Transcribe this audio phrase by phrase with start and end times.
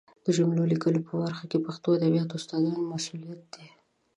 [0.25, 3.67] د جملو لیکلو په برخه کې د پښتو ادبیاتو استادانو مسؤلیت دی